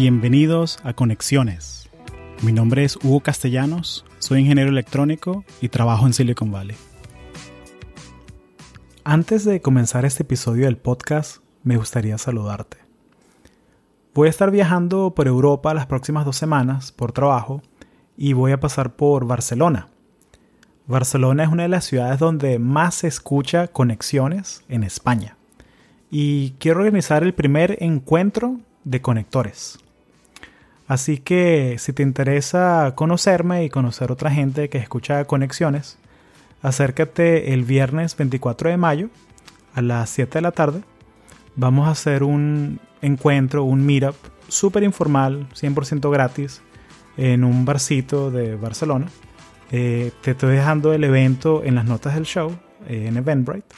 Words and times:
Bienvenidos 0.00 0.78
a 0.84 0.92
Conexiones. 0.92 1.90
Mi 2.42 2.52
nombre 2.52 2.84
es 2.84 2.94
Hugo 3.02 3.18
Castellanos, 3.18 4.04
soy 4.20 4.42
ingeniero 4.42 4.70
electrónico 4.70 5.44
y 5.60 5.70
trabajo 5.70 6.06
en 6.06 6.12
Silicon 6.12 6.52
Valley. 6.52 6.76
Antes 9.02 9.44
de 9.44 9.60
comenzar 9.60 10.04
este 10.04 10.22
episodio 10.22 10.66
del 10.66 10.76
podcast, 10.76 11.38
me 11.64 11.76
gustaría 11.76 12.16
saludarte. 12.16 12.76
Voy 14.14 14.28
a 14.28 14.30
estar 14.30 14.52
viajando 14.52 15.14
por 15.16 15.26
Europa 15.26 15.74
las 15.74 15.86
próximas 15.86 16.24
dos 16.24 16.36
semanas 16.36 16.92
por 16.92 17.10
trabajo 17.10 17.60
y 18.16 18.34
voy 18.34 18.52
a 18.52 18.60
pasar 18.60 18.94
por 18.94 19.26
Barcelona. 19.26 19.88
Barcelona 20.86 21.42
es 21.42 21.48
una 21.48 21.64
de 21.64 21.70
las 21.70 21.86
ciudades 21.86 22.20
donde 22.20 22.60
más 22.60 22.94
se 22.94 23.08
escucha 23.08 23.66
conexiones 23.66 24.62
en 24.68 24.84
España. 24.84 25.36
Y 26.08 26.52
quiero 26.60 26.78
organizar 26.82 27.24
el 27.24 27.34
primer 27.34 27.78
encuentro 27.80 28.60
de 28.84 29.02
conectores. 29.02 29.80
Así 30.88 31.18
que 31.18 31.76
si 31.78 31.92
te 31.92 32.02
interesa 32.02 32.92
conocerme 32.94 33.62
y 33.62 33.68
conocer 33.68 34.10
otra 34.10 34.30
gente 34.30 34.70
que 34.70 34.78
escucha 34.78 35.24
conexiones, 35.26 35.98
acércate 36.62 37.52
el 37.52 37.64
viernes 37.64 38.16
24 38.16 38.70
de 38.70 38.78
mayo 38.78 39.10
a 39.74 39.82
las 39.82 40.08
7 40.08 40.38
de 40.38 40.42
la 40.42 40.52
tarde. 40.52 40.80
Vamos 41.56 41.88
a 41.88 41.90
hacer 41.90 42.22
un 42.22 42.80
encuentro, 43.02 43.64
un 43.64 43.84
meetup 43.84 44.16
súper 44.48 44.82
informal, 44.82 45.46
100% 45.54 46.10
gratis, 46.10 46.62
en 47.18 47.44
un 47.44 47.66
barcito 47.66 48.30
de 48.30 48.56
Barcelona. 48.56 49.08
Eh, 49.70 50.12
te 50.22 50.30
estoy 50.30 50.56
dejando 50.56 50.94
el 50.94 51.04
evento 51.04 51.62
en 51.64 51.74
las 51.74 51.84
notas 51.84 52.14
del 52.14 52.24
show, 52.24 52.56
eh, 52.88 53.06
en 53.08 53.18
Eventbrite, 53.18 53.76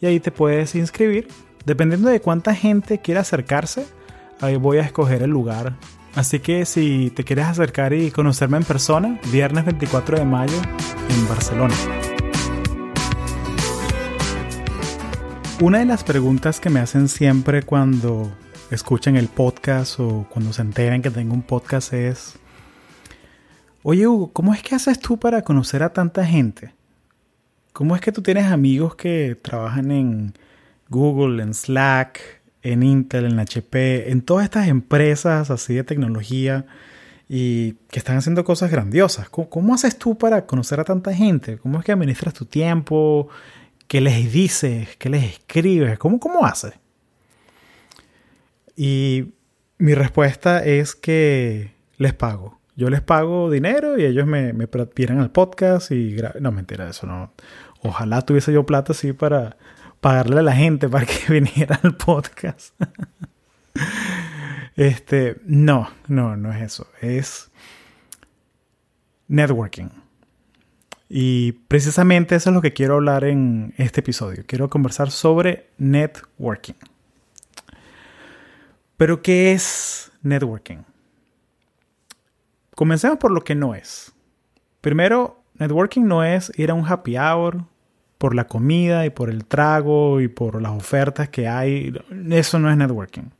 y 0.00 0.06
ahí 0.06 0.18
te 0.18 0.32
puedes 0.32 0.74
inscribir. 0.74 1.28
Dependiendo 1.64 2.08
de 2.08 2.20
cuánta 2.20 2.54
gente 2.54 2.98
quiera 2.98 3.20
acercarse, 3.20 3.86
ahí 4.40 4.56
voy 4.56 4.78
a 4.78 4.82
escoger 4.82 5.22
el 5.22 5.30
lugar. 5.30 5.74
Así 6.14 6.40
que 6.40 6.64
si 6.64 7.10
te 7.10 7.24
quieres 7.24 7.46
acercar 7.46 7.92
y 7.92 8.10
conocerme 8.10 8.56
en 8.56 8.64
persona, 8.64 9.20
viernes 9.30 9.64
24 9.64 10.18
de 10.18 10.24
mayo 10.24 10.56
en 11.08 11.28
Barcelona. 11.28 11.74
Una 15.60 15.78
de 15.78 15.84
las 15.86 16.04
preguntas 16.04 16.60
que 16.60 16.70
me 16.70 16.80
hacen 16.80 17.08
siempre 17.08 17.62
cuando 17.62 18.30
escuchan 18.70 19.16
el 19.16 19.28
podcast 19.28 19.98
o 19.98 20.26
cuando 20.30 20.52
se 20.52 20.62
enteran 20.62 21.02
que 21.02 21.10
tengo 21.10 21.34
un 21.34 21.42
podcast 21.42 21.92
es, 21.92 22.38
oye 23.82 24.06
Hugo, 24.06 24.32
¿cómo 24.32 24.54
es 24.54 24.62
que 24.62 24.74
haces 24.74 25.00
tú 25.00 25.18
para 25.18 25.42
conocer 25.42 25.82
a 25.82 25.92
tanta 25.92 26.24
gente? 26.24 26.74
¿Cómo 27.72 27.94
es 27.94 28.00
que 28.00 28.12
tú 28.12 28.22
tienes 28.22 28.46
amigos 28.46 28.94
que 28.94 29.36
trabajan 29.40 29.90
en 29.90 30.34
Google, 30.88 31.42
en 31.42 31.54
Slack, 31.54 32.37
en 32.62 32.82
Intel, 32.82 33.26
en 33.26 33.38
HP, 33.38 34.10
en 34.10 34.22
todas 34.22 34.44
estas 34.44 34.68
empresas 34.68 35.50
así 35.50 35.74
de 35.74 35.84
tecnología 35.84 36.66
y 37.28 37.74
que 37.90 37.98
están 37.98 38.16
haciendo 38.16 38.44
cosas 38.44 38.70
grandiosas. 38.70 39.28
¿Cómo, 39.28 39.74
haces 39.74 39.98
tú 39.98 40.16
para 40.16 40.46
conocer 40.46 40.80
a 40.80 40.84
tanta 40.84 41.14
gente? 41.14 41.58
¿Cómo 41.58 41.78
es 41.78 41.84
que 41.84 41.92
administras 41.92 42.34
tu 42.34 42.46
tiempo? 42.46 43.28
¿Qué 43.86 44.00
les 44.00 44.32
dices? 44.32 44.96
¿Qué 44.96 45.10
les 45.10 45.24
escribes? 45.24 45.98
¿Cómo, 45.98 46.18
cómo 46.18 46.44
haces? 46.46 46.74
Y 48.76 49.34
mi 49.78 49.94
respuesta 49.94 50.64
es 50.64 50.94
que 50.94 51.72
les 51.98 52.14
pago. 52.14 52.58
Yo 52.76 52.90
les 52.90 53.00
pago 53.00 53.50
dinero 53.50 53.98
y 53.98 54.04
ellos 54.04 54.26
me, 54.26 54.52
me 54.52 54.68
al 54.72 55.30
podcast 55.30 55.90
y... 55.90 56.16
No, 56.40 56.52
mentira, 56.52 56.88
eso 56.88 57.06
no. 57.06 57.32
Ojalá 57.82 58.22
tuviese 58.22 58.52
yo 58.52 58.64
plata 58.64 58.92
así 58.92 59.12
para 59.12 59.56
pagarle 60.00 60.40
a 60.40 60.42
la 60.42 60.52
gente 60.52 60.88
para 60.88 61.06
que 61.06 61.32
viniera 61.32 61.80
al 61.82 61.96
podcast. 61.96 62.74
este, 64.76 65.40
no, 65.44 65.90
no, 66.06 66.36
no 66.36 66.52
es 66.52 66.62
eso. 66.62 66.88
Es 67.00 67.50
networking. 69.28 69.88
Y 71.08 71.52
precisamente 71.52 72.34
eso 72.34 72.50
es 72.50 72.54
lo 72.54 72.60
que 72.60 72.74
quiero 72.74 72.96
hablar 72.96 73.24
en 73.24 73.72
este 73.78 74.00
episodio. 74.00 74.44
Quiero 74.46 74.68
conversar 74.68 75.10
sobre 75.10 75.70
networking. 75.78 76.74
Pero, 78.96 79.22
¿qué 79.22 79.52
es 79.52 80.10
networking? 80.22 80.78
Comencemos 82.74 83.18
por 83.18 83.30
lo 83.30 83.42
que 83.42 83.54
no 83.54 83.74
es. 83.74 84.12
Primero, 84.80 85.42
networking 85.54 86.02
no 86.02 86.24
es 86.24 86.52
ir 86.58 86.70
a 86.70 86.74
un 86.74 86.86
happy 86.86 87.16
hour 87.16 87.64
por 88.18 88.34
la 88.34 88.46
comida 88.46 89.06
y 89.06 89.10
por 89.10 89.30
el 89.30 89.44
trago 89.44 90.20
y 90.20 90.28
por 90.28 90.60
las 90.60 90.72
ofertas 90.72 91.28
que 91.28 91.48
hay. 91.48 91.94
Eso 92.30 92.58
no 92.58 92.70
es 92.70 92.76
networking. 92.76 93.30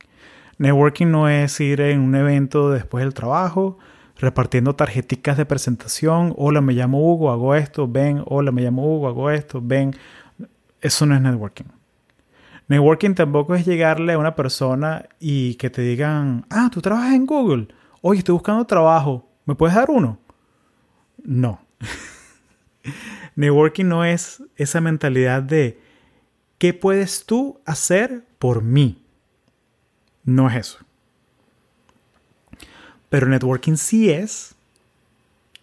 Networking 0.57 1.07
no 1.07 1.29
es 1.29 1.59
ir 1.59 1.81
en 1.81 1.99
un 1.99 2.15
evento 2.15 2.71
después 2.71 3.03
del 3.03 3.13
trabajo 3.13 3.77
repartiendo 4.19 4.75
tarjeticas 4.75 5.37
de 5.37 5.45
presentación. 5.45 6.33
Hola, 6.37 6.61
me 6.61 6.73
llamo 6.73 6.99
Hugo, 7.01 7.31
hago 7.31 7.55
esto, 7.55 7.87
ven. 7.87 8.21
Hola, 8.25 8.51
me 8.51 8.61
llamo 8.61 8.83
Hugo, 8.83 9.07
hago 9.07 9.29
esto, 9.29 9.61
ven. 9.63 9.95
Eso 10.81 11.05
no 11.05 11.15
es 11.15 11.21
networking. 11.21 11.65
Networking 12.67 13.15
tampoco 13.15 13.55
es 13.55 13.65
llegarle 13.65 14.13
a 14.13 14.17
una 14.17 14.35
persona 14.35 15.05
y 15.19 15.55
que 15.55 15.69
te 15.69 15.81
digan, 15.81 16.45
ah, 16.49 16.69
tú 16.71 16.81
trabajas 16.81 17.13
en 17.13 17.25
Google. 17.25 17.69
Oye, 18.01 18.19
estoy 18.19 18.33
buscando 18.33 18.65
trabajo. 18.65 19.27
¿Me 19.45 19.55
puedes 19.55 19.75
dar 19.75 19.89
uno? 19.89 20.19
No. 21.23 21.59
Networking 23.35 23.85
no 23.85 24.05
es 24.05 24.43
esa 24.55 24.81
mentalidad 24.81 25.43
de 25.43 25.79
¿qué 26.57 26.73
puedes 26.73 27.25
tú 27.25 27.59
hacer 27.65 28.23
por 28.37 28.63
mí? 28.63 29.01
No 30.23 30.49
es 30.49 30.55
eso. 30.55 30.79
Pero 33.09 33.27
networking 33.27 33.75
sí 33.75 34.11
es 34.11 34.55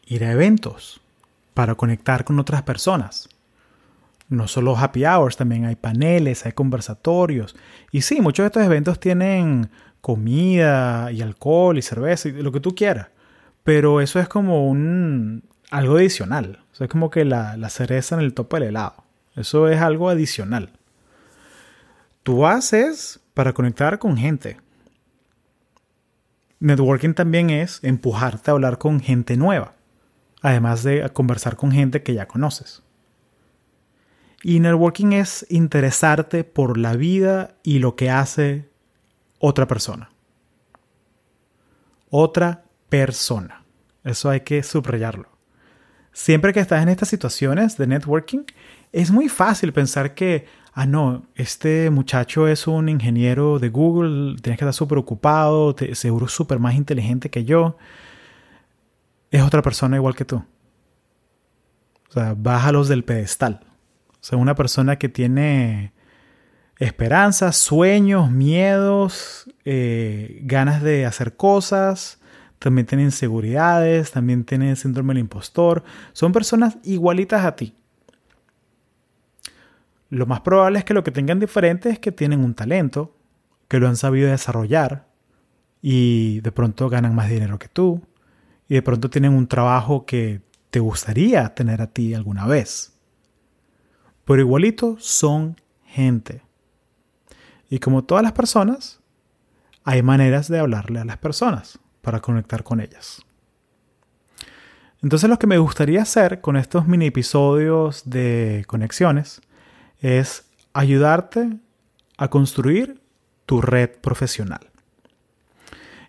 ir 0.06 0.24
a 0.24 0.32
eventos 0.32 1.00
para 1.54 1.74
conectar 1.74 2.24
con 2.24 2.38
otras 2.38 2.62
personas. 2.62 3.28
No 4.28 4.48
solo 4.48 4.76
happy 4.76 5.04
hours, 5.04 5.36
también 5.36 5.64
hay 5.66 5.76
paneles, 5.76 6.44
hay 6.44 6.52
conversatorios. 6.52 7.54
Y 7.92 8.02
sí, 8.02 8.20
muchos 8.20 8.42
de 8.42 8.48
estos 8.48 8.64
eventos 8.64 8.98
tienen 8.98 9.70
comida 10.00 11.12
y 11.12 11.22
alcohol 11.22 11.78
y 11.78 11.82
cerveza 11.82 12.28
y 12.28 12.32
lo 12.32 12.50
que 12.50 12.60
tú 12.60 12.74
quieras. 12.74 13.08
Pero 13.62 14.00
eso 14.00 14.18
es 14.18 14.28
como 14.28 14.68
un 14.68 15.44
algo 15.70 15.96
adicional 15.96 16.66
es 16.84 16.90
como 16.90 17.10
que 17.10 17.24
la, 17.24 17.56
la 17.56 17.68
cereza 17.70 18.16
en 18.16 18.20
el 18.22 18.34
tope 18.34 18.58
del 18.58 18.70
helado. 18.70 19.04
Eso 19.34 19.68
es 19.68 19.80
algo 19.80 20.08
adicional. 20.08 20.70
Tú 22.22 22.46
haces 22.46 23.20
para 23.34 23.52
conectar 23.52 23.98
con 23.98 24.16
gente. 24.16 24.60
Networking 26.58 27.14
también 27.14 27.50
es 27.50 27.80
empujarte 27.82 28.50
a 28.50 28.54
hablar 28.54 28.78
con 28.78 29.00
gente 29.00 29.36
nueva, 29.36 29.74
además 30.42 30.82
de 30.82 31.08
conversar 31.10 31.56
con 31.56 31.70
gente 31.70 32.02
que 32.02 32.14
ya 32.14 32.26
conoces. 32.26 32.82
Y 34.42 34.60
networking 34.60 35.12
es 35.12 35.46
interesarte 35.50 36.44
por 36.44 36.78
la 36.78 36.94
vida 36.94 37.56
y 37.62 37.78
lo 37.78 37.96
que 37.96 38.10
hace 38.10 38.68
otra 39.38 39.66
persona. 39.66 40.10
Otra 42.10 42.64
persona. 42.88 43.64
Eso 44.04 44.30
hay 44.30 44.40
que 44.40 44.62
subrayarlo. 44.62 45.35
Siempre 46.16 46.54
que 46.54 46.60
estás 46.60 46.82
en 46.82 46.88
estas 46.88 47.10
situaciones 47.10 47.76
de 47.76 47.86
networking, 47.86 48.44
es 48.90 49.10
muy 49.10 49.28
fácil 49.28 49.74
pensar 49.74 50.14
que, 50.14 50.46
ah, 50.72 50.86
no, 50.86 51.26
este 51.34 51.90
muchacho 51.90 52.48
es 52.48 52.66
un 52.66 52.88
ingeniero 52.88 53.58
de 53.58 53.68
Google, 53.68 54.36
tienes 54.40 54.58
que 54.58 54.64
estar 54.64 54.72
súper 54.72 54.96
ocupado, 54.96 55.76
seguro 55.92 56.26
súper 56.26 56.58
más 56.58 56.74
inteligente 56.74 57.28
que 57.28 57.44
yo. 57.44 57.76
Es 59.30 59.42
otra 59.42 59.60
persona 59.60 59.96
igual 59.96 60.16
que 60.16 60.24
tú. 60.24 60.36
O 62.08 62.12
sea, 62.12 62.34
bájalos 62.34 62.88
del 62.88 63.04
pedestal. 63.04 63.60
O 64.12 64.24
sea, 64.24 64.38
una 64.38 64.54
persona 64.54 64.96
que 64.96 65.10
tiene 65.10 65.92
esperanzas, 66.78 67.58
sueños, 67.58 68.30
miedos, 68.30 69.50
eh, 69.66 70.40
ganas 70.44 70.82
de 70.82 71.04
hacer 71.04 71.36
cosas, 71.36 72.20
también 72.58 72.86
tienen 72.86 73.06
inseguridades, 73.06 74.12
también 74.12 74.44
tienen 74.44 74.76
síndrome 74.76 75.14
del 75.14 75.20
impostor. 75.20 75.84
Son 76.12 76.32
personas 76.32 76.78
igualitas 76.84 77.44
a 77.44 77.56
ti. 77.56 77.74
Lo 80.08 80.26
más 80.26 80.40
probable 80.40 80.78
es 80.78 80.84
que 80.84 80.94
lo 80.94 81.04
que 81.04 81.10
tengan 81.10 81.40
diferente 81.40 81.90
es 81.90 81.98
que 81.98 82.12
tienen 82.12 82.40
un 82.40 82.54
talento, 82.54 83.16
que 83.68 83.78
lo 83.78 83.88
han 83.88 83.96
sabido 83.96 84.30
desarrollar 84.30 85.08
y 85.82 86.40
de 86.40 86.52
pronto 86.52 86.88
ganan 86.88 87.14
más 87.14 87.28
dinero 87.28 87.58
que 87.58 87.68
tú 87.68 88.02
y 88.68 88.74
de 88.74 88.82
pronto 88.82 89.10
tienen 89.10 89.34
un 89.34 89.48
trabajo 89.48 90.06
que 90.06 90.42
te 90.70 90.80
gustaría 90.80 91.54
tener 91.54 91.82
a 91.82 91.88
ti 91.88 92.14
alguna 92.14 92.46
vez. 92.46 92.96
Pero 94.24 94.40
igualito 94.40 94.96
son 94.98 95.60
gente. 95.84 96.42
Y 97.68 97.80
como 97.80 98.04
todas 98.04 98.22
las 98.22 98.32
personas, 98.32 99.00
hay 99.84 100.02
maneras 100.02 100.48
de 100.48 100.58
hablarle 100.58 101.00
a 101.00 101.04
las 101.04 101.18
personas 101.18 101.80
para 102.06 102.20
conectar 102.20 102.62
con 102.62 102.80
ellas. 102.80 103.20
Entonces 105.02 105.28
lo 105.28 105.40
que 105.40 105.48
me 105.48 105.58
gustaría 105.58 106.02
hacer 106.02 106.40
con 106.40 106.56
estos 106.56 106.86
mini 106.86 107.06
episodios 107.06 108.08
de 108.08 108.62
conexiones 108.68 109.40
es 110.00 110.44
ayudarte 110.72 111.58
a 112.16 112.28
construir 112.28 113.00
tu 113.44 113.60
red 113.60 113.90
profesional. 114.00 114.70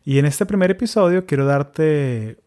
Y 0.06 0.20
en 0.20 0.28
este 0.28 0.46
primer 0.46 0.70
episodio 0.70 1.26
quiero 1.26 1.48
darte 1.48 2.38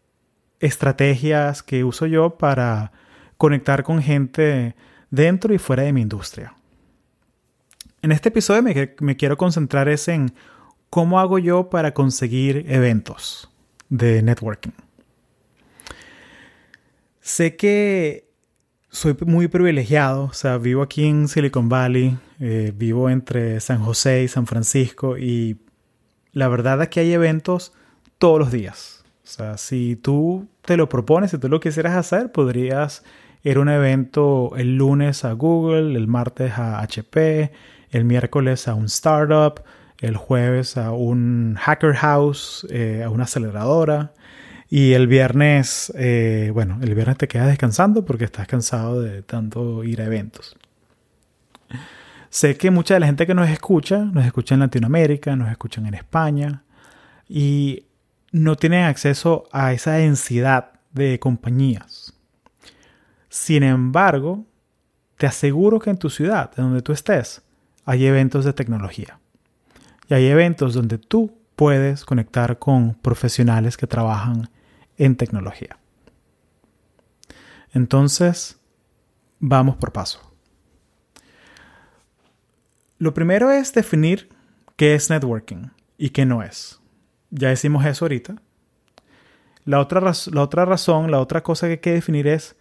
estrategias 0.61 1.61
que 1.61 1.83
uso 1.83 2.05
yo 2.05 2.37
para 2.37 2.93
conectar 3.35 3.83
con 3.83 4.01
gente 4.01 4.77
dentro 5.09 5.53
y 5.53 5.57
fuera 5.57 5.83
de 5.83 5.91
mi 5.91 6.03
industria. 6.03 6.55
En 8.01 8.13
este 8.13 8.29
episodio 8.29 8.63
me, 8.63 9.17
quiero 9.17 9.35
concentrar 9.35 9.89
es 9.89 10.07
en 10.07 10.33
cómo 10.91 11.21
hago 11.21 11.39
yo 11.39 11.69
para 11.69 11.93
conseguir 11.95 12.65
eventos 12.67 13.49
de 13.89 14.21
networking. 14.21 14.73
Sé 17.21 17.55
que 17.55 18.29
soy 18.89 19.15
muy 19.25 19.47
privilegiado, 19.47 20.25
o 20.25 20.33
sea, 20.33 20.57
vivo 20.57 20.81
aquí 20.81 21.05
en 21.05 21.29
Silicon 21.29 21.69
Valley, 21.69 22.17
eh, 22.41 22.73
vivo 22.75 23.09
entre 23.09 23.61
San 23.61 23.79
José 23.79 24.23
y 24.23 24.27
San 24.27 24.45
Francisco 24.45 25.17
y 25.17 25.61
la 26.33 26.49
verdad 26.49 26.81
es 26.81 26.89
que 26.89 26.99
hay 26.99 27.13
eventos 27.13 27.71
todos 28.17 28.37
los 28.37 28.51
días. 28.51 29.05
O 29.23 29.27
sea, 29.27 29.57
si 29.57 29.95
tú 29.95 30.49
te 30.61 30.75
lo 30.75 30.89
propones, 30.89 31.31
si 31.31 31.37
tú 31.37 31.47
lo 31.47 31.61
quisieras 31.61 31.95
hacer, 31.95 32.33
podrías 32.33 33.05
ir 33.43 33.57
a 33.57 33.61
un 33.61 33.69
evento 33.69 34.51
el 34.57 34.75
lunes 34.75 35.23
a 35.23 35.31
Google, 35.31 35.95
el 35.95 36.07
martes 36.07 36.51
a 36.57 36.81
HP, 36.81 37.53
el 37.91 38.03
miércoles 38.03 38.67
a 38.67 38.73
un 38.73 38.85
startup, 38.85 39.61
el 40.01 40.17
jueves 40.17 40.77
a 40.77 40.91
un 40.91 41.55
hacker 41.59 41.95
house, 41.95 42.67
eh, 42.69 43.03
a 43.05 43.09
una 43.09 43.23
aceleradora. 43.23 44.13
Y 44.69 44.93
el 44.93 45.07
viernes, 45.07 45.91
eh, 45.95 46.49
bueno, 46.53 46.79
el 46.81 46.95
viernes 46.95 47.17
te 47.17 47.27
quedas 47.27 47.47
descansando 47.47 48.03
porque 48.03 48.25
estás 48.25 48.47
cansado 48.47 49.01
de 49.01 49.21
tanto 49.21 49.83
ir 49.83 50.01
a 50.01 50.05
eventos. 50.05 50.57
Sé 52.29 52.55
que 52.55 52.71
mucha 52.71 52.93
de 52.93 53.01
la 53.01 53.05
gente 53.05 53.27
que 53.27 53.33
nos 53.33 53.49
escucha, 53.49 53.99
nos 53.99 54.25
escucha 54.25 54.55
en 54.55 54.61
Latinoamérica, 54.61 55.35
nos 55.35 55.51
escuchan 55.51 55.85
en 55.85 55.93
España 55.93 56.63
y 57.27 57.85
no 58.31 58.55
tienen 58.55 58.85
acceso 58.85 59.43
a 59.51 59.73
esa 59.73 59.93
densidad 59.93 60.71
de 60.93 61.19
compañías. 61.19 62.13
Sin 63.27 63.63
embargo, 63.63 64.45
te 65.17 65.27
aseguro 65.27 65.79
que 65.79 65.89
en 65.89 65.97
tu 65.97 66.09
ciudad, 66.09 66.51
en 66.57 66.63
donde 66.63 66.81
tú 66.81 66.93
estés, 66.93 67.41
hay 67.85 68.05
eventos 68.05 68.45
de 68.45 68.53
tecnología. 68.53 69.20
Y 70.11 70.13
hay 70.13 70.25
eventos 70.27 70.73
donde 70.73 70.97
tú 70.97 71.39
puedes 71.55 72.03
conectar 72.03 72.59
con 72.59 72.95
profesionales 72.95 73.77
que 73.77 73.87
trabajan 73.87 74.49
en 74.97 75.15
tecnología. 75.15 75.79
Entonces, 77.71 78.59
vamos 79.39 79.77
por 79.77 79.93
paso. 79.93 80.19
Lo 82.97 83.13
primero 83.13 83.51
es 83.51 83.71
definir 83.71 84.27
qué 84.75 84.95
es 84.95 85.09
networking 85.09 85.69
y 85.97 86.09
qué 86.09 86.25
no 86.25 86.43
es. 86.43 86.81
Ya 87.29 87.47
decimos 87.47 87.85
eso 87.85 88.03
ahorita. 88.03 88.35
La 89.63 89.79
otra, 89.79 90.01
la 90.01 90.41
otra 90.41 90.65
razón, 90.65 91.09
la 91.09 91.21
otra 91.21 91.41
cosa 91.41 91.67
que 91.67 91.71
hay 91.71 91.77
que 91.77 91.93
definir 91.93 92.27
es 92.27 92.57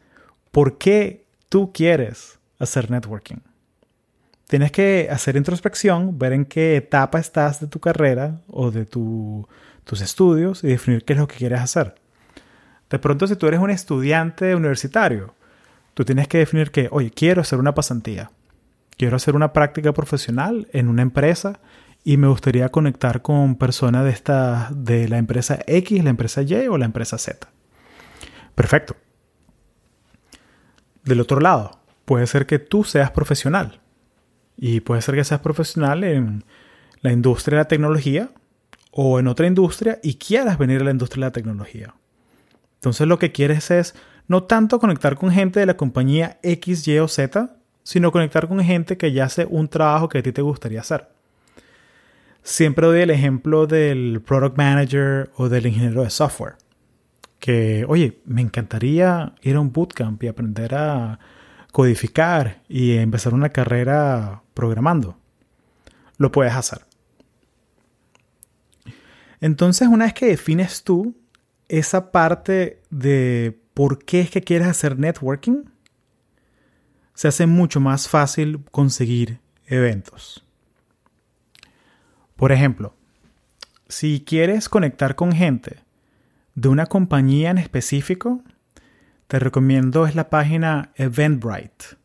por 0.53 0.79
qué 0.79 1.27
tú 1.49 1.73
quieres 1.73 2.39
hacer 2.61 2.93
networking. 2.93 3.39
Tienes 4.51 4.73
que 4.73 5.07
hacer 5.13 5.37
introspección, 5.37 6.19
ver 6.19 6.33
en 6.33 6.45
qué 6.45 6.75
etapa 6.75 7.21
estás 7.21 7.61
de 7.61 7.69
tu 7.69 7.79
carrera 7.79 8.41
o 8.49 8.73
de 8.73 8.85
tus 8.85 10.01
estudios 10.03 10.65
y 10.65 10.67
definir 10.67 11.05
qué 11.05 11.13
es 11.13 11.21
lo 11.21 11.29
que 11.29 11.37
quieres 11.37 11.61
hacer. 11.61 11.95
De 12.91 12.99
pronto, 12.99 13.29
si 13.29 13.37
tú 13.37 13.47
eres 13.47 13.61
un 13.61 13.71
estudiante 13.71 14.57
universitario, 14.57 15.37
tú 15.95 16.05
tienes 16.05 16.27
que 16.27 16.39
definir 16.39 16.73
que, 16.73 16.89
oye, 16.91 17.13
quiero 17.13 17.43
hacer 17.43 17.61
una 17.61 17.77
pasantía, 17.77 18.33
quiero 18.97 19.15
hacer 19.15 19.37
una 19.37 19.53
práctica 19.53 19.93
profesional 19.93 20.67
en 20.73 20.89
una 20.89 21.03
empresa 21.03 21.61
y 22.03 22.17
me 22.17 22.27
gustaría 22.27 22.71
conectar 22.71 23.23
con 23.23 23.55
personas 23.55 24.03
de, 24.03 24.11
esta, 24.11 24.69
de 24.75 25.09
la 25.09 25.19
empresa 25.19 25.61
X, 25.65 26.03
la 26.03 26.11
empresa 26.11 26.43
Y 26.43 26.67
o 26.67 26.77
la 26.77 26.87
empresa 26.87 27.19
Z. 27.19 27.47
Perfecto. 28.57 28.97
Del 31.05 31.21
otro 31.21 31.39
lado, 31.39 31.79
puede 32.05 32.27
ser 32.27 32.47
que 32.47 32.59
tú 32.59 32.83
seas 32.83 33.13
profesional 33.13 33.80
y 34.63 34.81
puede 34.81 35.01
ser 35.01 35.15
que 35.15 35.25
seas 35.25 35.41
profesional 35.41 36.05
en 36.05 36.45
la 37.01 37.13
industria 37.13 37.57
de 37.57 37.65
la 37.65 37.69
tecnología 37.69 38.31
o 38.91 39.19
en 39.19 39.27
otra 39.27 39.47
industria 39.47 39.99
y 40.03 40.15
quieras 40.17 40.59
venir 40.59 40.83
a 40.83 40.85
la 40.85 40.91
industria 40.91 41.23
de 41.23 41.29
la 41.29 41.33
tecnología. 41.33 41.95
Entonces 42.75 43.07
lo 43.07 43.19
que 43.19 43.33
quieres 43.33 43.71
es 43.71 43.95
no 44.29 44.43
tanto 44.43 44.79
conectar 44.79 45.17
con 45.17 45.31
gente 45.31 45.61
de 45.61 45.67
la 45.67 45.79
compañía 45.79 46.39
X, 46.43 46.87
Y 46.87 46.99
o 46.99 47.09
Z, 47.09 47.57
sino 47.85 48.13
conectar 48.13 48.49
con 48.49 48.61
gente 48.61 48.99
que 48.99 49.13
ya 49.13 49.25
hace 49.25 49.47
un 49.47 49.67
trabajo 49.69 50.11
que 50.11 50.19
a 50.19 50.23
ti 50.23 50.31
te 50.31 50.43
gustaría 50.43 50.81
hacer. 50.81 51.09
Siempre 52.43 52.87
doy 52.87 53.01
el 53.01 53.11
ejemplo 53.11 53.67
del 53.67 54.21
product 54.21 54.59
manager 54.59 55.31
o 55.37 55.49
del 55.49 55.67
ingeniero 55.67 56.03
de 56.03 56.11
software. 56.11 56.57
Que, 57.39 57.87
oye, 57.89 58.19
me 58.27 58.43
encantaría 58.43 59.33
ir 59.41 59.57
a 59.57 59.61
un 59.61 59.73
bootcamp 59.73 60.23
y 60.23 60.29
aprender 60.29 60.75
a 60.75 61.19
codificar 61.73 62.61
y 62.69 62.97
empezar 62.97 63.33
una 63.33 63.49
carrera 63.49 64.43
programando. 64.61 65.17
Lo 66.19 66.31
puedes 66.31 66.53
hacer. 66.53 66.85
Entonces, 69.41 69.89
una 69.89 70.05
vez 70.05 70.13
que 70.13 70.27
defines 70.27 70.85
tú 70.85 71.17
esa 71.69 72.13
parte 72.13 72.83
de 72.91 73.59
por 73.73 74.05
qué 74.05 74.21
es 74.21 74.31
que 74.31 74.43
quieres 74.43 74.69
hacer 74.69 74.99
networking, 74.99 75.65
se 77.15 77.29
hace 77.29 77.47
mucho 77.47 77.81
más 77.81 78.07
fácil 78.07 78.63
conseguir 78.71 79.41
eventos. 79.67 80.45
Por 82.37 82.53
ejemplo, 82.53 82.95
si 83.89 84.23
quieres 84.27 84.69
conectar 84.69 85.17
con 85.17 85.33
gente 85.33 85.79
de 86.55 86.69
una 86.69 86.85
compañía 86.85 87.49
en 87.51 87.57
específico, 87.57 88.43
te 89.27 89.39
recomiendo 89.39 90.07
es 90.07 90.15
la 90.15 90.29
página 90.29 90.93
Eventbrite. 90.97 92.00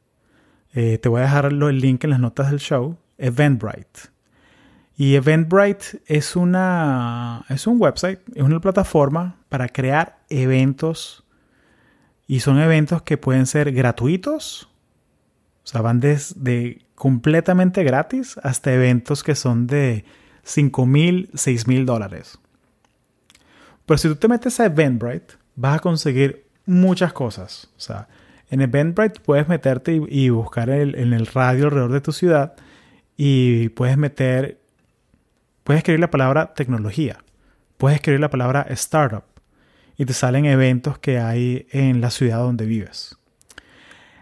Eh, 0.78 0.98
te 0.98 1.08
voy 1.08 1.22
a 1.22 1.24
dejar 1.24 1.46
el 1.46 1.80
link 1.80 2.04
en 2.04 2.10
las 2.10 2.20
notas 2.20 2.52
del 2.52 2.60
show, 2.60 2.98
Eventbrite. 3.18 4.10
Y 4.98 5.16
Eventbrite 5.16 6.02
es, 6.06 6.36
una, 6.36 7.46
es 7.48 7.66
un 7.66 7.82
website, 7.82 8.20
es 8.36 8.44
una 8.44 8.60
plataforma 8.60 9.38
para 9.48 9.70
crear 9.70 10.20
eventos. 10.30 11.24
Y 12.28 12.42
son 12.42 12.60
eventos 12.60 13.02
que 13.04 13.18
pueden 13.18 13.46
ser 13.46 13.72
gratuitos. 13.72 14.68
O 15.64 15.68
sea, 15.68 15.82
van 15.82 16.02
desde 16.02 16.86
completamente 16.94 17.84
gratis 17.86 18.38
hasta 18.44 18.74
eventos 18.74 19.24
que 19.24 19.36
son 19.36 19.68
de 19.68 20.04
5 20.44 20.86
mil, 20.86 21.30
6 21.34 21.68
mil 21.68 21.86
dólares. 21.86 22.38
Pero 23.86 23.98
si 23.98 24.10
tú 24.10 24.16
te 24.18 24.28
metes 24.28 24.60
a 24.60 24.66
Eventbrite, 24.66 25.36
vas 25.56 25.78
a 25.78 25.80
conseguir 25.80 26.46
muchas 26.66 27.14
cosas. 27.14 27.70
O 27.78 27.80
sea, 27.80 28.10
en 28.50 28.62
Eventbrite 28.62 29.20
puedes 29.20 29.48
meterte 29.48 30.02
y, 30.08 30.30
buscar 30.30 30.70
en 30.70 31.14
el 31.14 31.26
radio 31.28 31.66
alrededor 31.66 31.92
de 31.92 32.02
tu 32.02 32.12
ciudad 32.12 32.54
y 33.18 33.70
puedes 33.70 33.98
meter 33.98 34.60
Puedes 35.66 35.80
escribir 35.80 36.00
la 36.00 36.12
palabra 36.12 36.54
tecnología, 36.54 37.24
puedes 37.78 37.96
escribir 37.96 38.20
la 38.20 38.30
palabra 38.30 38.68
startup 38.70 39.24
y 39.98 40.06
te 40.06 40.14
salen 40.14 40.46
eventos 40.46 41.00
que 41.00 41.18
hay 41.18 41.66
en 41.72 42.02
la 42.02 42.12
ciudad 42.12 42.38
donde 42.38 42.68
vives. 42.68 43.18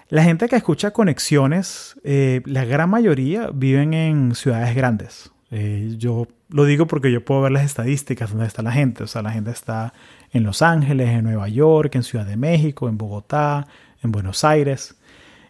La 0.08 0.24
gente 0.24 0.48
que 0.48 0.56
escucha 0.56 0.92
conexiones, 0.92 2.00
eh, 2.06 2.42
la 2.46 2.64
gran 2.64 2.90
mayoría 2.90 3.50
viven 3.54 3.94
en 3.94 4.36
ciudades 4.36 4.74
grandes. 4.74 5.34
Eh, 5.52 5.96
yo 5.98 6.30
lo 6.48 6.64
digo 6.64 6.88
porque 6.88 7.12
yo 7.12 7.26
puedo 7.26 7.42
ver 7.42 7.52
las 7.52 7.66
estadísticas 7.66 8.30
donde 8.30 8.48
está 8.48 8.62
la 8.62 8.72
gente. 8.72 9.04
O 9.04 9.08
sea, 9.08 9.22
la 9.22 9.32
gente 9.32 9.52
está 9.52 9.94
en 10.32 10.44
Los 10.44 10.62
Ángeles, 10.62 11.10
en 11.10 11.26
Nueva 11.26 11.50
York, 11.50 11.94
en 11.96 12.04
Ciudad 12.04 12.26
de 12.26 12.38
México, 12.38 12.88
en 12.88 12.98
Bogotá, 12.98 13.68
en 14.04 14.12
Buenos 14.12 14.44
Aires. 14.44 14.96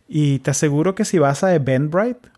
Y 0.08 0.40
te 0.40 0.52
aseguro 0.52 0.96
que 0.96 1.06
si 1.06 1.20
vas 1.20 1.44
a 1.44 1.54
Eventbrite, 1.56 2.30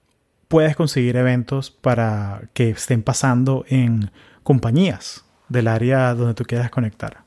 puedes 0.47 0.75
conseguir 0.75 1.15
eventos 1.15 1.71
para 1.71 2.43
que 2.53 2.69
estén 2.69 3.03
pasando 3.03 3.65
en 3.67 4.11
compañías 4.43 5.25
del 5.49 5.67
área 5.67 6.13
donde 6.13 6.33
tú 6.33 6.43
quieras 6.43 6.69
conectar. 6.69 7.23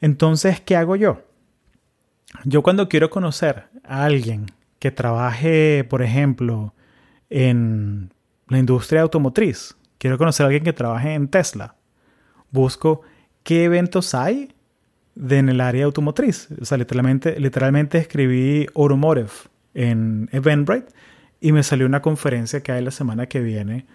Entonces, 0.00 0.60
¿qué 0.60 0.76
hago 0.76 0.96
yo? 0.96 1.22
Yo 2.44 2.62
cuando 2.62 2.88
quiero 2.88 3.10
conocer 3.10 3.64
a 3.84 4.04
alguien 4.04 4.46
que 4.78 4.90
trabaje, 4.90 5.84
por 5.88 6.02
ejemplo, 6.02 6.74
en 7.28 8.12
la 8.48 8.58
industria 8.58 9.02
automotriz, 9.02 9.76
quiero 9.98 10.16
conocer 10.16 10.44
a 10.44 10.46
alguien 10.46 10.64
que 10.64 10.72
trabaje 10.72 11.14
en 11.14 11.28
Tesla, 11.28 11.76
busco 12.50 13.02
qué 13.42 13.64
eventos 13.64 14.14
hay 14.14 14.54
en 15.16 15.48
el 15.48 15.60
área 15.60 15.84
automotriz. 15.84 16.48
O 16.60 16.64
sea, 16.64 16.78
literalmente, 16.78 17.38
literalmente 17.38 17.98
escribí 17.98 18.66
automotive 18.74 19.30
en 19.74 20.28
Eventbrite 20.32 20.92
y 21.40 21.52
me 21.52 21.62
salió 21.62 21.86
una 21.86 22.02
conferencia 22.02 22.62
que 22.62 22.72
hay 22.72 22.84
la 22.84 22.90
semana 22.90 23.26
que 23.26 23.40
viene 23.40 23.86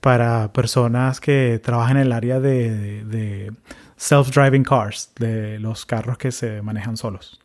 para 0.00 0.52
personas 0.52 1.20
que 1.20 1.60
trabajan 1.62 1.96
en 1.96 2.04
el 2.04 2.12
área 2.12 2.40
de, 2.40 3.52
self-driving 3.96 4.62
cars, 4.62 5.10
de 5.18 5.58
los 5.58 5.86
carros 5.86 6.18
que 6.18 6.30
se 6.30 6.62
manejan 6.62 6.96
solos. 6.96 7.40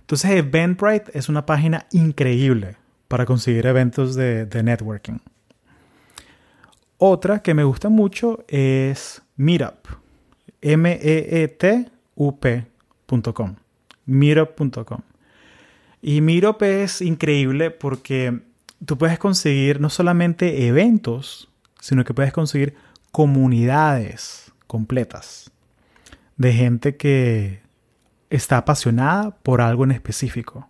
Entonces 0.00 0.30
Eventbrite 0.30 1.16
es 1.16 1.28
una 1.28 1.44
página 1.46 1.86
increíble 1.90 2.76
para 3.08 3.26
conseguir 3.26 3.66
eventos 3.66 4.14
de, 4.14 4.46
de 4.46 4.62
networking. 4.62 5.18
Otra 6.98 7.42
que 7.42 7.54
me 7.54 7.64
gusta 7.64 7.88
mucho 7.88 8.44
es 8.48 9.22
Meetup. 9.36 10.01
M-E-E-T-U-P.com. 10.62 11.96
Meetup.com. 14.06 15.00
Y 16.00 16.20
Meetup 16.20 16.62
es 16.62 17.00
increíble 17.02 17.70
porque 17.70 18.40
tú 18.84 18.98
puedes 18.98 19.18
conseguir 19.18 19.80
no 19.80 19.90
solamente 19.90 20.66
eventos, 20.66 21.48
sino 21.80 22.04
que 22.04 22.14
puedes 22.14 22.32
conseguir 22.32 22.74
comunidades 23.12 24.52
completas 24.66 25.52
de 26.36 26.52
gente 26.52 26.96
que 26.96 27.60
está 28.30 28.58
apasionada 28.58 29.36
por 29.42 29.60
algo 29.60 29.84
en 29.84 29.92
específico. 29.92 30.68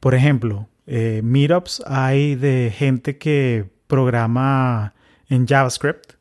Por 0.00 0.14
ejemplo, 0.14 0.68
eh, 0.86 1.20
meetups 1.22 1.82
hay 1.86 2.34
de 2.34 2.72
gente 2.76 3.16
que 3.16 3.70
programa 3.86 4.94
en 5.28 5.46
JavaScript, 5.46 6.14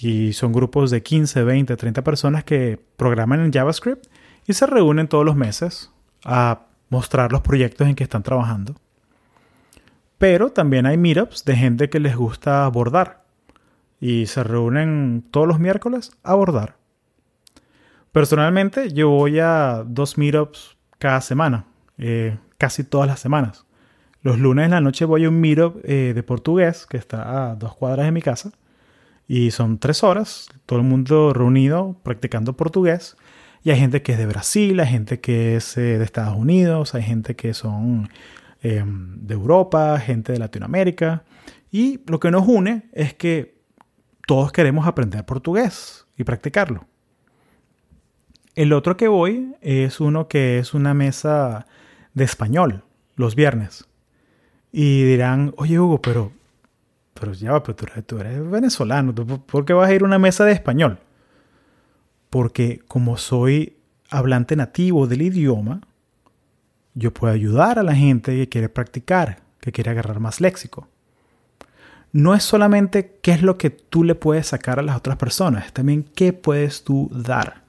y 0.00 0.32
son 0.32 0.52
grupos 0.52 0.90
de 0.90 1.02
15, 1.02 1.44
20, 1.44 1.76
30 1.76 2.04
personas 2.04 2.44
que 2.44 2.78
programan 2.96 3.40
en 3.40 3.52
JavaScript 3.52 4.06
y 4.46 4.52
se 4.52 4.66
reúnen 4.66 5.08
todos 5.08 5.24
los 5.24 5.36
meses 5.36 5.90
a 6.24 6.66
mostrar 6.88 7.32
los 7.32 7.40
proyectos 7.40 7.86
en 7.86 7.94
que 7.94 8.04
están 8.04 8.22
trabajando. 8.22 8.74
Pero 10.18 10.50
también 10.50 10.86
hay 10.86 10.96
meetups 10.96 11.44
de 11.44 11.56
gente 11.56 11.90
que 11.90 12.00
les 12.00 12.16
gusta 12.16 12.64
abordar 12.64 13.24
y 14.00 14.26
se 14.26 14.42
reúnen 14.42 15.24
todos 15.30 15.46
los 15.46 15.58
miércoles 15.58 16.12
a 16.22 16.32
abordar. 16.32 16.76
Personalmente, 18.12 18.92
yo 18.92 19.10
voy 19.10 19.40
a 19.40 19.84
dos 19.86 20.16
meetups 20.16 20.76
cada 20.98 21.20
semana, 21.20 21.66
eh, 21.98 22.38
casi 22.56 22.82
todas 22.84 23.06
las 23.06 23.20
semanas. 23.20 23.66
Los 24.22 24.38
lunes 24.38 24.64
en 24.64 24.70
la 24.70 24.80
noche 24.80 25.04
voy 25.04 25.24
a 25.24 25.28
un 25.28 25.40
meetup 25.40 25.80
eh, 25.84 26.12
de 26.14 26.22
portugués 26.22 26.86
que 26.86 26.96
está 26.96 27.50
a 27.50 27.54
dos 27.56 27.76
cuadras 27.76 28.06
de 28.06 28.12
mi 28.12 28.22
casa. 28.22 28.52
Y 29.28 29.50
son 29.50 29.78
tres 29.78 30.04
horas, 30.04 30.48
todo 30.66 30.78
el 30.78 30.84
mundo 30.84 31.32
reunido 31.32 31.96
practicando 32.02 32.56
portugués. 32.56 33.16
Y 33.62 33.70
hay 33.70 33.78
gente 33.78 34.02
que 34.02 34.12
es 34.12 34.18
de 34.18 34.26
Brasil, 34.26 34.78
hay 34.78 34.86
gente 34.86 35.20
que 35.20 35.56
es 35.56 35.76
eh, 35.76 35.98
de 35.98 36.04
Estados 36.04 36.36
Unidos, 36.36 36.94
hay 36.94 37.02
gente 37.02 37.34
que 37.34 37.52
son 37.52 38.08
em, 38.62 39.26
de 39.26 39.34
Europa, 39.34 39.98
gente 39.98 40.32
de 40.32 40.38
Latinoamérica. 40.38 41.24
Y 41.72 42.00
lo 42.06 42.20
que 42.20 42.30
nos 42.30 42.46
une 42.46 42.88
es 42.92 43.14
que 43.14 43.56
todos 44.26 44.52
queremos 44.52 44.86
aprender 44.86 45.24
portugués 45.24 46.06
y 46.16 46.24
practicarlo. 46.24 46.86
El 48.54 48.72
otro 48.72 48.96
que 48.96 49.08
voy 49.08 49.54
es 49.60 50.00
uno 50.00 50.28
que 50.28 50.58
es 50.58 50.72
una 50.72 50.94
mesa 50.94 51.66
de 52.14 52.24
español 52.24 52.84
los 53.16 53.34
viernes. 53.34 53.86
Y 54.72 55.02
dirán, 55.04 55.52
oye 55.56 55.80
Hugo, 55.80 56.00
pero, 56.00 56.32
pero 57.18 57.32
ya, 57.32 57.62
pero 57.62 57.76
tú, 58.04 58.18
eres, 58.18 58.48
venezolano, 58.48 59.14
¿por 59.14 59.64
qué 59.64 59.72
vas 59.72 59.88
a 59.88 59.94
ir 59.94 60.02
a 60.02 60.04
una 60.04 60.18
mesa 60.18 60.44
de 60.44 60.52
español? 60.52 60.98
Porque 62.30 62.80
como 62.86 63.16
soy 63.16 63.76
hablante 64.10 64.54
nativo 64.56 65.06
del 65.06 65.22
idioma, 65.22 65.80
yo 66.94 67.12
puedo 67.12 67.32
ayudar 67.32 67.78
a 67.78 67.82
la 67.82 67.94
gente 67.94 68.36
que 68.36 68.48
quiere 68.48 68.68
practicar, 68.68 69.42
que 69.60 69.72
quiere 69.72 69.90
agarrar 69.90 70.20
más 70.20 70.40
léxico. 70.40 70.88
No 72.12 72.34
es 72.34 72.44
solamente 72.44 73.18
qué 73.20 73.32
es 73.32 73.42
lo 73.42 73.58
que 73.58 73.70
tú 73.70 74.04
le 74.04 74.14
puedes 74.14 74.46
sacar 74.46 74.78
a 74.78 74.82
las 74.82 74.96
otras 74.96 75.16
personas, 75.16 75.66
es 75.66 75.72
también 75.72 76.04
qué 76.04 76.32
puedes 76.32 76.84
tú 76.84 77.10
dar. 77.12 77.64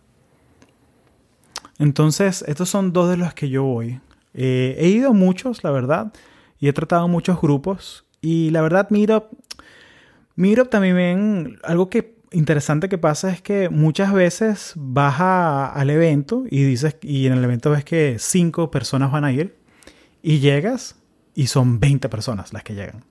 Entonces, 1.79 2.43
estos 2.47 2.69
son 2.69 2.93
dos 2.93 3.09
de 3.09 3.17
los 3.17 3.33
que 3.33 3.49
yo 3.49 3.63
voy. 3.63 3.99
Eh, 4.33 4.75
he 4.79 4.87
ido 4.87 5.09
a 5.09 5.13
muchos, 5.13 5.63
la 5.63 5.71
verdad 5.71 6.13
y 6.59 6.67
he 6.67 6.73
tratado 6.73 7.07
muchos 7.07 7.39
grupos. 7.39 8.05
Y 8.21 8.49
la 8.51 8.61
verdad, 8.61 8.89
Meetup, 8.89 9.25
Meetup 10.35 10.69
también, 10.69 11.59
algo 11.63 11.89
que 11.89 12.17
interesante 12.31 12.89
que 12.89 12.97
pasa 12.97 13.31
es 13.31 13.41
que 13.41 13.69
muchas 13.69 14.13
veces 14.13 14.73
vas 14.75 15.19
al 15.19 15.89
evento 15.89 16.43
y 16.49 16.63
dices, 16.63 16.97
y 17.01 17.27
en 17.27 17.33
el 17.33 17.43
evento 17.43 17.71
ves 17.71 17.85
que 17.85 18.17
cinco 18.19 18.69
personas 18.71 19.11
van 19.11 19.25
a 19.25 19.31
ir 19.31 19.57
y 20.21 20.39
llegas 20.39 20.95
y 21.33 21.47
son 21.47 21.79
20 21.79 22.09
personas 22.09 22.53
las 22.53 22.63
que 22.63 22.75
llegan. 22.75 23.05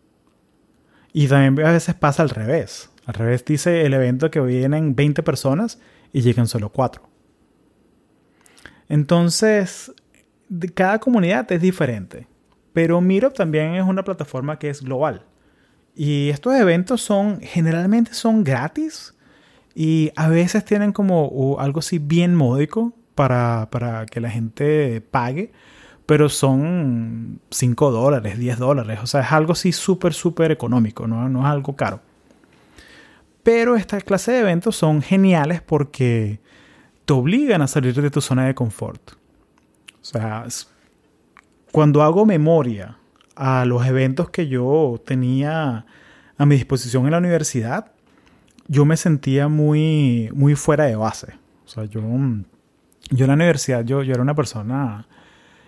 Y 1.13 1.29
también 1.29 1.67
a 1.67 1.73
veces 1.73 1.95
pasa 1.95 2.23
al 2.23 2.31
revés. 2.31 2.91
Al 3.07 3.15
revés 3.15 3.45
dice 3.45 3.87
el 3.87 3.95
evento 3.95 4.31
que 4.31 4.41
vienen 4.41 4.95
20 4.95 5.23
personas 5.23 5.79
y 6.13 6.21
llegan 6.21 6.47
solo 6.47 6.71
4. 6.71 7.09
Entonces, 8.89 9.93
cada 10.75 10.99
comunidad 10.99 11.51
es 11.53 11.61
diferente. 11.61 12.27
Pero 12.77 13.01
Meetup 13.01 13.33
también 13.33 13.75
es 13.77 13.85
una 13.85 14.05
plataforma 14.05 14.59
que 14.59 14.69
es 14.69 14.83
global. 14.83 15.25
Y 15.95 16.29
estos 16.29 16.55
eventos 16.57 17.01
son, 17.01 17.41
generalmente 17.41 18.13
son 18.13 18.45
gratis 18.45 19.15
y 19.75 20.13
a 20.15 20.29
veces 20.29 20.63
tienen 20.63 20.93
como 20.93 21.57
algo 21.59 21.79
así 21.79 21.99
bien 21.99 22.35
módico 22.35 22.93
para, 23.15 23.67
que 24.11 24.21
la 24.21 24.29
gente 24.29 25.01
pague, 25.01 25.53
pero 26.05 26.29
son 26.29 27.41
5 27.49 27.91
dólares, 27.93 28.39
10 28.39 28.59
dólares. 28.59 28.99
O 29.03 29.07
sea, 29.07 29.23
es 29.23 29.33
algo 29.33 29.55
así 29.55 29.73
súper, 29.73 30.13
súper 30.13 30.51
económico, 30.51 31.07
¿no? 31.07 31.31
no 31.31 31.41
es 31.41 31.47
algo 31.47 31.75
caro. 31.77 32.03
Pero 33.43 33.75
esta 33.77 34.03
clase 34.03 34.33
de 34.33 34.41
eventos 34.41 34.77
son 34.77 35.01
geniales 35.01 35.63
porque 35.63 36.41
te 37.07 37.15
obligan 37.15 37.63
a 37.63 37.69
salir 37.69 37.95
de 37.95 38.11
tu 38.11 38.21
zona 38.21 38.47
de 38.47 38.55
confort. 38.55 39.13
O 39.13 40.05
sea, 40.05 40.45
cuando 41.77 42.03
hago 42.03 42.25
memoria 42.25 42.97
a 43.35 43.67
los 43.67 43.85
eventos 43.85 44.31
que 44.31 44.49
yo 44.49 44.99
tenía 45.05 45.85
a 46.39 46.47
mi 46.47 46.55
disposición 46.55 47.05
en 47.05 47.11
la 47.11 47.19
universidad, 47.19 47.93
yo 48.67 48.87
me 48.87 48.97
sentía 48.97 49.49
muy, 49.49 50.31
muy 50.33 50.55
fuera 50.55 50.85
de 50.85 50.97
base. 50.97 51.35
O 51.67 51.69
sea, 51.69 51.85
yo, 51.85 52.01
yo 52.01 53.25
en 53.25 53.29
la 53.29 53.35
universidad, 53.35 53.85
yo, 53.85 54.03
yo 54.03 54.15
era 54.15 54.23
una 54.23 54.35
persona, 54.35 55.07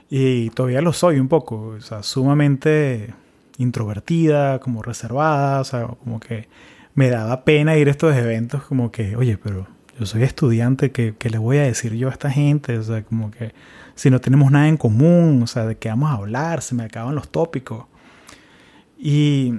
y 0.09 0.49
todavía 0.49 0.81
lo 0.81 0.95
soy 0.95 1.21
un 1.21 1.29
poco, 1.29 1.75
o 1.77 1.81
sea, 1.83 2.03
sumamente 2.03 3.13
introvertida, 3.59 4.61
como 4.61 4.83
reservada, 4.83 5.61
o 5.61 5.65
sea, 5.65 5.89
como 5.89 6.21
que 6.21 6.49
me 6.95 7.11
daba 7.11 7.45
pena 7.45 7.77
ir 7.77 7.89
a 7.89 7.91
estos 7.91 8.17
eventos, 8.17 8.63
como 8.63 8.91
que, 8.91 9.15
oye, 9.15 9.37
pero 9.37 9.67
yo 9.99 10.07
soy 10.07 10.23
estudiante, 10.23 10.93
¿qué, 10.93 11.15
¿qué, 11.19 11.31
le 11.31 11.39
voy 11.39 11.59
a 11.59 11.63
decir 11.63 11.95
yo 11.95 12.09
a 12.09 12.13
esta 12.13 12.31
gente? 12.31 12.79
O 12.79 12.83
sea, 12.83 13.03
como 13.03 13.31
que 13.31 13.53
si 13.95 14.11
no 14.11 14.21
tenemos 14.21 14.51
nada 14.53 14.69
en 14.69 14.77
común, 14.77 15.43
o 15.43 15.47
sea, 15.47 15.67
de 15.67 15.77
qué 15.77 15.89
vamos 15.89 16.11
a 16.11 16.15
hablar, 16.15 16.63
se 16.63 16.75
me 16.75 16.85
acaban 16.85 17.15
los 17.15 17.31
tópicos. 17.31 17.87
Y, 18.99 19.55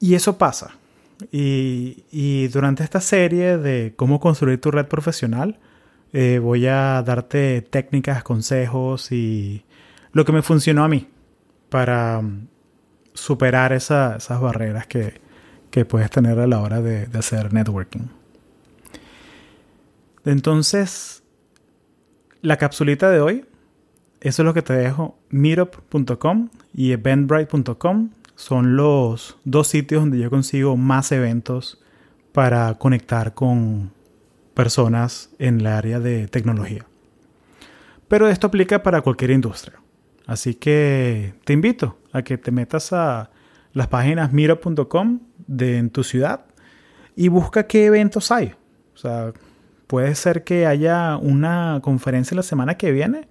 y 0.00 0.14
eso 0.14 0.38
pasa. 0.38 0.76
Y, 1.32 2.04
y, 2.10 2.48
durante 2.48 2.84
esta 2.84 3.00
serie 3.00 3.58
de 3.58 3.94
cómo 3.96 4.20
construir 4.20 4.60
tu 4.60 4.70
red 4.70 4.86
profesional, 4.86 5.58
eh, 6.12 6.38
voy 6.38 6.66
a 6.66 7.02
darte 7.02 7.62
técnicas, 7.62 8.22
consejos 8.22 9.10
y 9.10 9.64
lo 10.12 10.24
que 10.24 10.32
me 10.32 10.42
funcionó 10.42 10.84
a 10.84 10.88
mí 10.88 11.08
para 11.68 12.18
um, 12.18 12.46
superar 13.14 13.72
esas 13.72 14.28
barreras 14.40 14.86
que, 14.86 15.20
que, 15.70 15.84
puedes 15.84 16.10
tener 16.10 16.38
a 16.38 16.46
la 16.46 16.60
hora 16.60 16.80
de, 16.80 17.06
de 17.06 17.18
hacer 17.18 17.52
networking. 17.52 18.08
Entonces, 20.24 21.22
la 22.42 22.56
capsulita 22.56 23.10
de 23.10 23.20
hoy 23.20 23.44
eso 24.24 24.40
es 24.40 24.46
lo 24.46 24.54
que 24.54 24.62
te 24.62 24.72
dejo. 24.72 25.18
Meetup.com 25.28 26.48
y 26.72 26.92
eventbrite.com 26.92 28.10
son 28.34 28.74
los 28.74 29.36
dos 29.44 29.68
sitios 29.68 30.00
donde 30.00 30.18
yo 30.18 30.30
consigo 30.30 30.78
más 30.78 31.12
eventos 31.12 31.78
para 32.32 32.72
conectar 32.74 33.34
con 33.34 33.92
personas 34.54 35.28
en 35.38 35.60
el 35.60 35.66
área 35.66 36.00
de 36.00 36.26
tecnología. 36.26 36.86
Pero 38.08 38.26
esto 38.26 38.46
aplica 38.46 38.82
para 38.82 39.02
cualquier 39.02 39.30
industria. 39.30 39.78
Así 40.26 40.54
que 40.54 41.34
te 41.44 41.52
invito 41.52 41.98
a 42.10 42.22
que 42.22 42.38
te 42.38 42.50
metas 42.50 42.94
a 42.94 43.30
las 43.74 43.88
páginas 43.88 44.32
meetup.com 44.32 45.20
de 45.46 45.76
en 45.76 45.90
tu 45.90 46.02
ciudad 46.02 46.46
y 47.14 47.28
busca 47.28 47.66
qué 47.66 47.84
eventos 47.84 48.32
hay. 48.32 48.54
O 48.94 48.96
sea, 48.96 49.34
puede 49.86 50.14
ser 50.14 50.44
que 50.44 50.66
haya 50.66 51.16
una 51.16 51.80
conferencia 51.82 52.36
la 52.36 52.42
semana 52.42 52.76
que 52.76 52.92
viene 52.92 53.28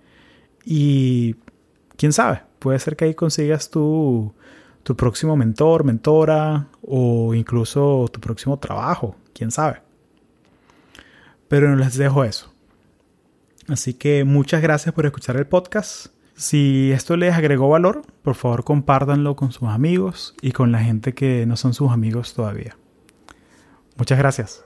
y 0.66 1.36
quién 1.98 2.14
sabe, 2.14 2.44
puede 2.60 2.80
ser 2.80 2.96
que 2.96 3.06
ahí 3.06 3.14
consigas 3.14 3.70
tu, 3.70 4.34
tu 4.84 4.96
próximo 4.96 5.36
mentor, 5.36 5.84
mentora 5.84 6.68
o 6.82 7.34
incluso 7.34 8.08
tu 8.12 8.20
próximo 8.20 8.58
trabajo, 8.60 9.16
quién 9.34 9.52
sabe. 9.52 9.82
Pero 11.48 11.70
no 11.70 11.76
les 11.76 11.98
dejo 11.98 12.24
eso. 12.24 12.54
Así 13.68 13.94
que 13.94 14.24
muchas 14.24 14.62
gracias 14.62 14.94
por 14.94 15.06
escuchar 15.06 15.38
el 15.38 15.48
podcast. 15.48 16.08
Si 16.36 16.92
esto 16.92 17.16
les 17.16 17.34
agregó 17.34 17.70
valor, 17.70 18.02
por 18.24 18.36
favor 18.36 18.64
compártanlo 18.64 19.36
con 19.36 19.52
sus 19.52 19.70
amigos 19.70 20.36
y 20.42 20.52
con 20.52 20.72
la 20.72 20.80
gente 20.80 21.14
que 21.14 21.46
no 21.46 21.56
son 21.56 21.74
sus 21.74 21.92
amigos 21.92 22.34
todavía. 22.34 22.76
Muchas 23.96 24.18
gracias. 24.18 24.66